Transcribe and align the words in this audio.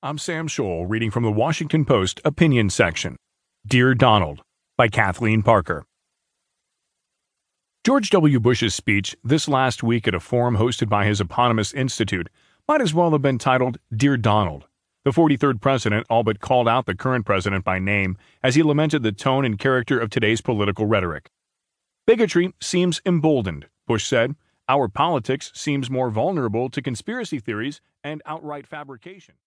I'm 0.00 0.16
Sam 0.16 0.46
Scholl 0.46 0.88
reading 0.88 1.10
from 1.10 1.24
the 1.24 1.32
Washington 1.32 1.84
Post 1.84 2.20
opinion 2.24 2.70
section. 2.70 3.16
Dear 3.66 3.96
Donald 3.96 4.42
by 4.76 4.86
Kathleen 4.86 5.42
Parker. 5.42 5.84
George 7.82 8.08
W. 8.10 8.38
Bush's 8.38 8.76
speech 8.76 9.16
this 9.24 9.48
last 9.48 9.82
week 9.82 10.06
at 10.06 10.14
a 10.14 10.20
forum 10.20 10.56
hosted 10.56 10.88
by 10.88 11.04
his 11.04 11.20
eponymous 11.20 11.74
institute 11.74 12.28
might 12.68 12.80
as 12.80 12.94
well 12.94 13.10
have 13.10 13.22
been 13.22 13.38
titled 13.38 13.78
Dear 13.92 14.16
Donald. 14.16 14.66
The 15.04 15.10
43rd 15.10 15.60
president 15.60 16.06
all 16.08 16.22
but 16.22 16.38
called 16.38 16.68
out 16.68 16.86
the 16.86 16.94
current 16.94 17.26
president 17.26 17.64
by 17.64 17.80
name 17.80 18.16
as 18.40 18.54
he 18.54 18.62
lamented 18.62 19.02
the 19.02 19.10
tone 19.10 19.44
and 19.44 19.58
character 19.58 19.98
of 19.98 20.10
today's 20.10 20.40
political 20.40 20.86
rhetoric. 20.86 21.28
Bigotry 22.06 22.54
seems 22.60 23.00
emboldened, 23.04 23.66
Bush 23.88 24.06
said. 24.06 24.36
Our 24.68 24.86
politics 24.86 25.50
seems 25.56 25.90
more 25.90 26.08
vulnerable 26.08 26.70
to 26.70 26.80
conspiracy 26.80 27.40
theories 27.40 27.80
and 28.04 28.22
outright 28.24 28.68
fabrication. 28.68 29.34